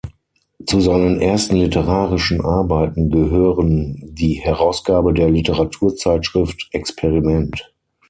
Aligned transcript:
Zu 0.65 0.81
seinen 0.81 1.21
ersten 1.21 1.55
literarischen 1.57 2.41
Arbeiten 2.43 3.11
gehören 3.11 4.01
die 4.03 4.33
Herausgabe 4.43 5.13
der 5.13 5.29
Literaturzeitschrift 5.29 6.69
„experiment“. 6.71 7.71